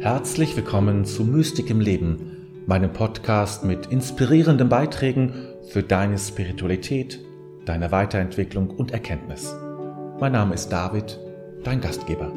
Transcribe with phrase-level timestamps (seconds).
[0.00, 5.34] Herzlich willkommen zu Mystik im Leben, meinem Podcast mit inspirierenden Beiträgen
[5.68, 7.20] für deine Spiritualität,
[7.66, 9.54] deine Weiterentwicklung und Erkenntnis.
[10.18, 11.20] Mein Name ist David,
[11.64, 12.32] dein Gastgeber.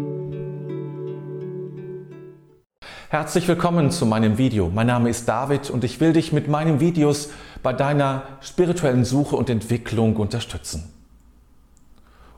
[3.07, 4.69] Herzlich willkommen zu meinem Video.
[4.69, 7.29] Mein Name ist David und ich will dich mit meinen Videos
[7.63, 11.02] bei deiner spirituellen Suche und Entwicklung unterstützen.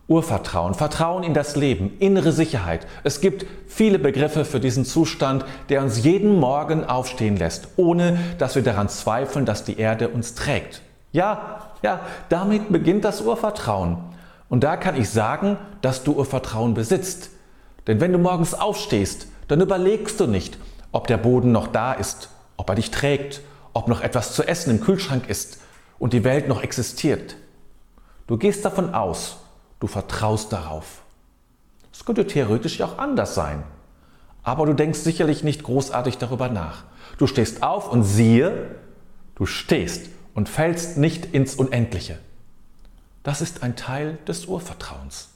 [0.07, 2.85] Urvertrauen, Vertrauen in das Leben, innere Sicherheit.
[3.03, 8.55] Es gibt viele Begriffe für diesen Zustand, der uns jeden Morgen aufstehen lässt, ohne dass
[8.55, 10.81] wir daran zweifeln, dass die Erde uns trägt.
[11.11, 13.97] Ja, ja, damit beginnt das Urvertrauen.
[14.47, 17.31] Und da kann ich sagen, dass du Urvertrauen besitzt.
[17.87, 20.57] Denn wenn du morgens aufstehst, dann überlegst du nicht,
[20.91, 23.41] ob der Boden noch da ist, ob er dich trägt,
[23.73, 25.59] ob noch etwas zu essen im Kühlschrank ist
[25.97, 27.35] und die Welt noch existiert.
[28.27, 29.37] Du gehst davon aus,
[29.85, 31.03] Du vertraust darauf.
[31.93, 33.61] Es könnte theoretisch ja auch anders sein.
[34.41, 36.85] Aber du denkst sicherlich nicht großartig darüber nach.
[37.19, 38.77] Du stehst auf und siehe,
[39.35, 42.17] du stehst und fällst nicht ins Unendliche.
[43.21, 45.29] Das ist ein Teil des Urvertrauens.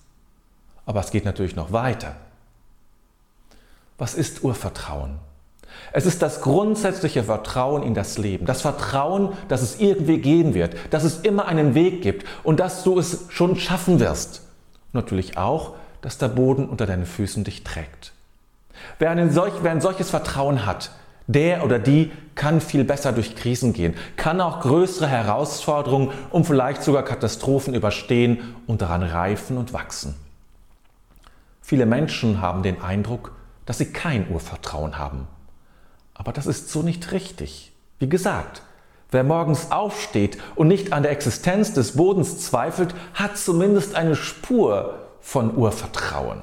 [0.88, 2.16] Aber es geht natürlich noch weiter.
[4.00, 5.20] Was ist Urvertrauen?
[5.94, 8.48] Es ist das grundsätzliche Vertrauen in das Leben.
[8.48, 12.84] Das Vertrauen, dass es irgendwie gehen wird, dass es immer einen Weg gibt und dass
[12.84, 14.49] du es schon schaffen wirst.
[14.92, 18.14] Und natürlich auch, dass der Boden unter deinen Füßen dich trägt.
[18.98, 20.92] Wer, einen solch, wer ein solches Vertrauen hat,
[21.28, 26.82] der oder die kann viel besser durch Krisen gehen, kann auch größere Herausforderungen und vielleicht
[26.82, 30.16] sogar Katastrophen überstehen und daran reifen und wachsen.
[31.62, 33.34] Viele Menschen haben den Eindruck,
[33.68, 35.28] dass sie kein Urvertrauen haben.
[36.16, 37.74] Aber das ist so nicht richtig.
[38.00, 38.64] Wie gesagt,
[39.12, 44.96] wer morgens aufsteht und nicht an der Existenz des Bodens zweifelt, hat zumindest eine Spur
[45.20, 46.40] von Urvertrauen.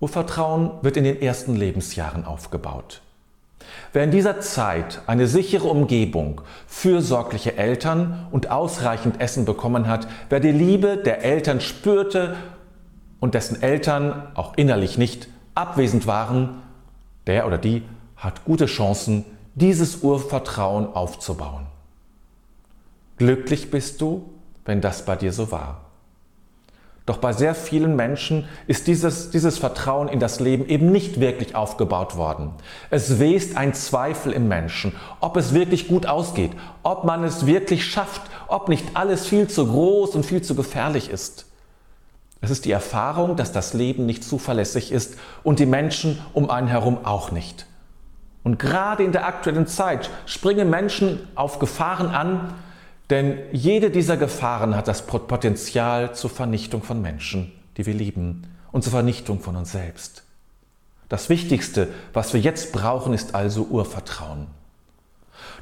[0.00, 3.00] Urvertrauen wird in den ersten Lebensjahren aufgebaut.
[3.92, 10.40] Wer in dieser Zeit eine sichere Umgebung, fürsorgliche Eltern und ausreichend Essen bekommen hat, wer
[10.40, 12.36] die Liebe der Eltern spürte
[13.20, 16.62] und dessen Eltern auch innerlich nicht abwesend waren,
[17.26, 17.82] der oder die
[18.16, 21.66] hat gute Chancen, dieses Urvertrauen aufzubauen.
[23.16, 24.28] Glücklich bist du,
[24.64, 25.82] wenn das bei dir so war.
[27.06, 31.54] Doch bei sehr vielen Menschen ist dieses, dieses Vertrauen in das Leben eben nicht wirklich
[31.54, 32.50] aufgebaut worden.
[32.90, 37.84] Es west ein Zweifel im Menschen, ob es wirklich gut ausgeht, ob man es wirklich
[37.84, 41.44] schafft, ob nicht alles viel zu groß und viel zu gefährlich ist.
[42.40, 46.68] Es ist die Erfahrung, dass das Leben nicht zuverlässig ist und die Menschen um einen
[46.68, 47.66] herum auch nicht.
[48.44, 52.54] Und gerade in der aktuellen Zeit springen Menschen auf Gefahren an,
[53.10, 58.82] denn jede dieser Gefahren hat das Potenzial zur Vernichtung von Menschen, die wir lieben, und
[58.82, 60.24] zur Vernichtung von uns selbst.
[61.08, 64.46] Das Wichtigste, was wir jetzt brauchen, ist also Urvertrauen.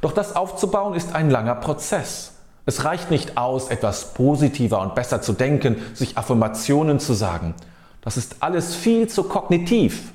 [0.01, 2.33] Doch das aufzubauen ist ein langer Prozess.
[2.65, 7.55] Es reicht nicht aus, etwas positiver und besser zu denken, sich Affirmationen zu sagen.
[8.01, 10.13] Das ist alles viel zu kognitiv.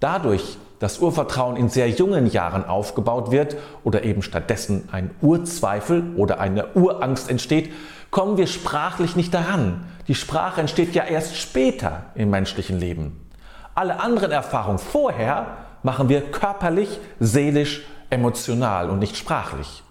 [0.00, 6.40] Dadurch, dass Urvertrauen in sehr jungen Jahren aufgebaut wird oder eben stattdessen ein Urzweifel oder
[6.40, 7.72] eine Urangst entsteht,
[8.10, 9.84] kommen wir sprachlich nicht daran.
[10.08, 13.30] Die Sprache entsteht ja erst später im menschlichen Leben.
[13.76, 19.84] Alle anderen Erfahrungen vorher machen wir körperlich, seelisch, emotional und nicht sprachlich.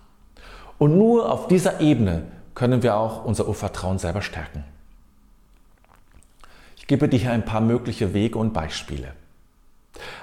[0.77, 2.23] Und nur auf dieser Ebene
[2.53, 4.65] können wir auch unser Urvertrauen selber stärken.
[6.75, 9.13] Ich gebe dir hier ein paar mögliche Wege und Beispiele.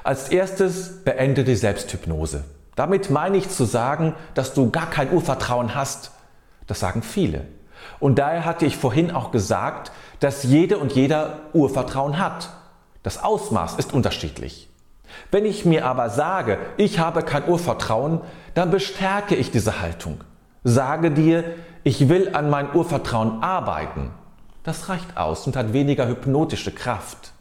[0.04, 2.44] Als erstes beende die Selbsthypnose.
[2.76, 6.12] Damit meine ich zu sagen, dass du gar kein Urvertrauen hast.
[6.66, 7.46] Das sagen viele.
[8.00, 9.90] Und daher hatte ich vorhin auch gesagt,
[10.20, 12.50] dass jede und jeder Urvertrauen hat.
[13.02, 14.68] Das Ausmaß ist unterschiedlich.
[15.30, 18.20] Wenn ich mir aber sage, ich habe kein Urvertrauen,
[18.54, 20.22] dann bestärke ich diese Haltung.
[20.64, 21.44] Sage dir,
[21.84, 24.10] ich will an mein Urvertrauen arbeiten.
[24.62, 27.32] Das reicht aus und hat weniger hypnotische Kraft.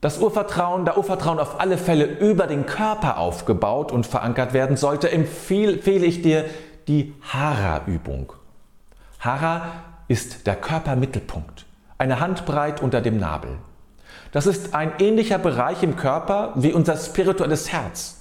[0.00, 5.10] Das Urvertrauen, da Urvertrauen auf alle Fälle über den Körper aufgebaut und verankert werden sollte,
[5.10, 6.44] empfehle ich dir
[6.86, 8.32] die Hara-Übung.
[9.18, 9.62] Hara
[10.06, 11.66] ist der Körpermittelpunkt,
[11.98, 13.58] eine Handbreit unter dem Nabel.
[14.30, 18.20] Das ist ein ähnlicher Bereich im Körper wie unser spirituelles Herz.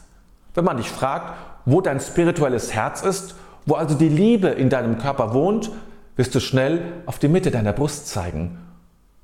[0.56, 1.36] Wenn man dich fragt,
[1.66, 3.36] wo dein spirituelles Herz ist,
[3.68, 5.70] wo also die Liebe in deinem Körper wohnt,
[6.16, 8.67] wirst du schnell auf die Mitte deiner Brust zeigen.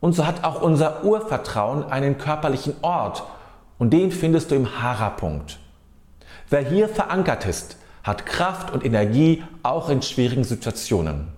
[0.03, 3.23] Und so hat auch unser Urvertrauen einen körperlichen Ort
[3.79, 5.59] und den findest du im Hara-Punkt.
[6.49, 11.29] Wer hier verankert ist, hat Kraft und Energie auch in schwierigen Situationen.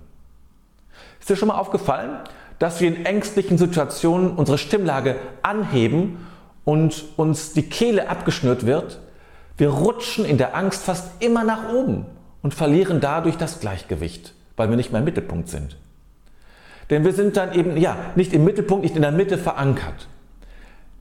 [1.20, 2.18] Ist dir schon mal aufgefallen,
[2.58, 6.26] dass wir in ängstlichen Situationen unsere Stimmlage anheben
[6.64, 9.00] und uns die Kehle abgeschnürt wird.
[9.58, 12.08] Wir rutschen in der Angst fast immer nach oben
[12.42, 15.78] und verlieren dadurch das Gleichgewicht, weil wir nicht mehr im Mittelpunkt sind.
[16.90, 20.08] Denn wir sind dann eben ja nicht im Mittelpunkt, nicht in der Mitte verankert.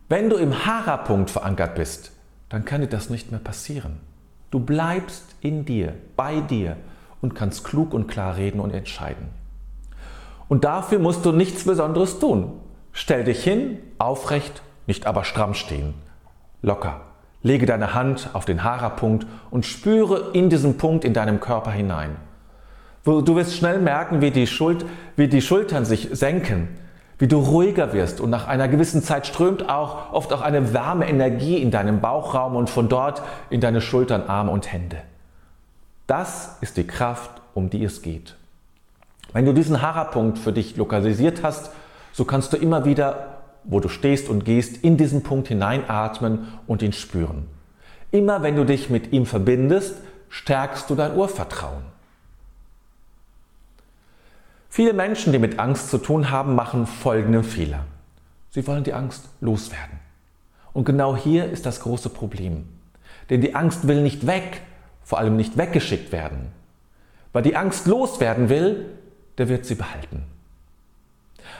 [0.09, 2.13] Wenn du im Hara-Punkt verankert bist,
[2.49, 4.01] dann kann dir das nicht mehr passieren.
[4.51, 6.77] Du bleibst in dir, bei dir
[7.21, 9.29] und kannst klug und klar reden und entscheiden.
[10.49, 12.53] Und dafür musst du nichts Besonderes tun.
[12.93, 15.95] Stell dich hin, aufrecht, nicht aber stramm stehen.
[16.63, 17.01] Locker.
[17.43, 22.17] Lege deine Hand auf den Hara-Punkt und spüre in diesen Punkt in deinem Körper hinein.
[23.05, 24.87] Du wirst schnell merken, wie die, Schuld,
[25.17, 26.69] wie die Schultern sich senken,
[27.19, 31.07] wie du ruhiger wirst und nach einer gewissen Zeit strömt auch oft auch eine warme
[31.07, 34.97] Energie in deinem Bauchraum und von dort in deine Schultern, Arme und Hände.
[36.07, 38.37] Das ist die Kraft, um die es geht.
[39.35, 41.73] Wenn du diesen Hara-Punkt für dich lokalisiert hast,
[42.13, 46.83] so kannst du immer wieder, wo du stehst und gehst, in diesen Punkt hineinatmen und
[46.83, 47.49] ihn spüren.
[48.11, 49.97] Immer wenn du dich mit ihm verbindest,
[50.29, 51.94] stärkst du dein Urvertrauen.
[54.75, 57.85] Viele Menschen, die mit Angst zu tun haben, machen folgenden Fehler.
[58.51, 60.01] Sie wollen die Angst loswerden.
[60.73, 62.65] Und genau hier ist das große Problem.
[63.31, 64.63] Denn die Angst will nicht weg,
[65.05, 66.49] vor allem nicht weggeschickt werden.
[67.33, 68.87] Wer die Angst loswerden will,
[69.39, 70.25] der wird sie behalten.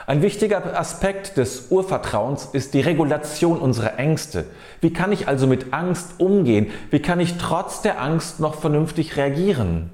[0.09, 4.45] Ein wichtiger Aspekt des Urvertrauens ist die Regulation unserer Ängste.
[4.81, 6.73] Wie kann ich also mit Angst umgehen?
[6.91, 9.93] Wie kann ich trotz der Angst noch vernünftig reagieren?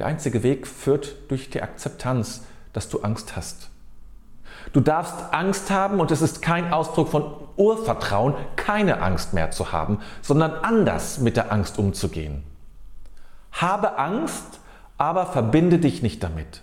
[0.00, 3.68] Der einzige Weg führt durch die Akzeptanz, dass du Angst hast.
[4.72, 9.72] Du darfst Angst haben und es ist kein Ausdruck von Urvertrauen, keine Angst mehr zu
[9.72, 12.44] haben, sondern anders mit der Angst umzugehen.
[13.52, 14.60] Habe Angst,
[14.96, 16.62] aber verbinde dich nicht damit.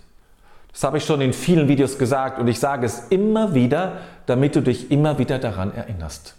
[0.72, 4.56] Das habe ich schon in vielen Videos gesagt und ich sage es immer wieder, damit
[4.56, 6.34] du dich immer wieder daran erinnerst.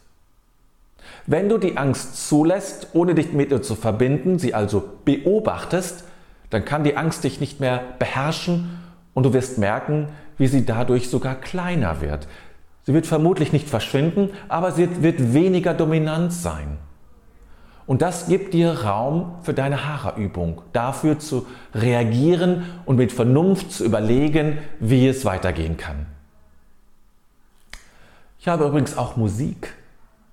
[1.27, 6.03] Wenn du die Angst zulässt, ohne dich mit ihr zu verbinden, sie also beobachtest,
[6.49, 8.79] dann kann die Angst dich nicht mehr beherrschen
[9.13, 10.07] und du wirst merken,
[10.37, 12.27] wie sie dadurch sogar kleiner wird.
[12.83, 16.77] Sie wird vermutlich nicht verschwinden, aber sie wird weniger dominant sein.
[17.85, 23.83] Und das gibt dir Raum für deine Hara-Übung, dafür zu reagieren und mit Vernunft zu
[23.83, 26.05] überlegen, wie es weitergehen kann.
[28.39, 29.73] Ich habe übrigens auch Musik,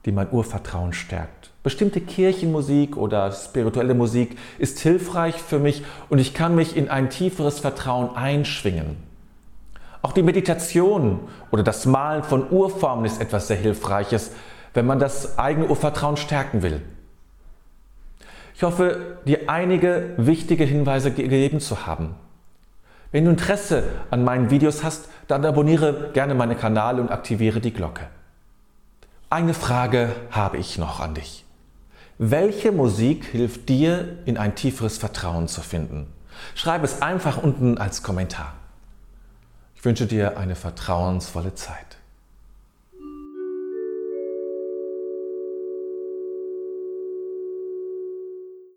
[0.07, 1.51] die mein Urvertrauen stärkt.
[1.65, 7.11] Bestimmte Kirchenmusik oder spirituelle Musik ist hilfreich für mich und ich kann mich in ein
[7.11, 8.97] tieferes Vertrauen einschwingen.
[10.01, 11.19] Auch die Meditation
[11.51, 14.31] oder das Malen von Urformen ist etwas sehr Hilfreiches,
[14.75, 16.81] wenn man das eigene Urvertrauen stärken will.
[18.55, 22.15] Ich hoffe, dir einige wichtige Hinweise gegeben zu haben.
[23.11, 27.73] Wenn du Interesse an meinen Videos hast, dann abonniere gerne meinen Kanal und aktiviere die
[27.73, 28.07] Glocke.
[29.37, 31.45] Eine Frage habe ich noch an dich.
[32.17, 36.11] Welche Musik hilft dir, in ein tieferes Vertrauen zu finden?
[36.55, 38.55] Schreib es einfach unten als Kommentar.
[39.75, 41.99] Ich wünsche dir eine vertrauensvolle Zeit.